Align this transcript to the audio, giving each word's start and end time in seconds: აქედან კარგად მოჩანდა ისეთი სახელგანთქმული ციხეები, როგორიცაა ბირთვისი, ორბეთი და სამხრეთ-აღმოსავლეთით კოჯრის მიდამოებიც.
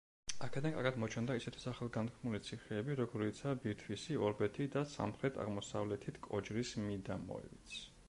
აქედან 0.45 0.71
კარგად 0.77 0.95
მოჩანდა 1.03 1.35
ისეთი 1.39 1.61
სახელგანთქმული 1.65 2.39
ციხეები, 2.47 2.97
როგორიცაა 3.01 3.61
ბირთვისი, 3.67 4.19
ორბეთი 4.31 4.69
და 4.79 4.87
სამხრეთ-აღმოსავლეთით 4.97 6.23
კოჯრის 6.29 6.77
მიდამოებიც. 6.91 7.83